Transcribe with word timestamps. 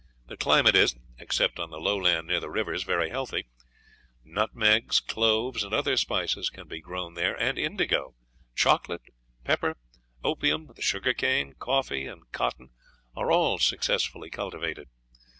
The 0.29 0.35
climate 0.35 0.75
is, 0.75 0.95
except 1.19 1.59
on 1.59 1.69
the 1.69 1.79
low 1.79 1.95
land 1.95 2.25
near 2.25 2.39
the 2.39 2.49
rivers, 2.49 2.81
very 2.81 3.11
healthy; 3.11 3.45
nutmegs, 4.23 4.99
cloves, 4.99 5.63
and 5.63 5.75
other 5.75 5.95
spices 5.95 6.49
can 6.49 6.67
be 6.67 6.81
grown 6.81 7.13
there, 7.13 7.39
and 7.39 7.55
indigo, 7.55 8.15
chocolate, 8.55 9.03
pepper, 9.43 9.77
opium, 10.23 10.71
the 10.75 10.81
sugarcane, 10.81 11.53
coffee, 11.59 12.07
and 12.07 12.31
cotton, 12.31 12.71
are 13.15 13.31
all 13.31 13.59
successfully 13.59 14.31
cultivated. 14.31 14.89